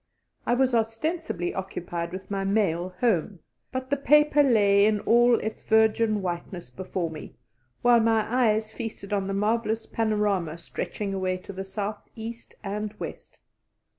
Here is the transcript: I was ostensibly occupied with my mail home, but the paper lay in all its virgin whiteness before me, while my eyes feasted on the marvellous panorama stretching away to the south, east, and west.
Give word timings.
I 0.47 0.55
was 0.55 0.73
ostensibly 0.73 1.53
occupied 1.53 2.11
with 2.11 2.31
my 2.31 2.43
mail 2.43 2.95
home, 3.01 3.37
but 3.71 3.91
the 3.91 3.97
paper 3.97 4.41
lay 4.41 4.83
in 4.87 4.99
all 5.01 5.35
its 5.39 5.61
virgin 5.61 6.23
whiteness 6.23 6.71
before 6.71 7.11
me, 7.11 7.35
while 7.83 7.99
my 7.99 8.25
eyes 8.27 8.71
feasted 8.73 9.13
on 9.13 9.27
the 9.27 9.35
marvellous 9.35 9.85
panorama 9.85 10.57
stretching 10.57 11.13
away 11.13 11.37
to 11.37 11.53
the 11.53 11.63
south, 11.63 12.01
east, 12.15 12.55
and 12.63 12.95
west. 12.99 13.39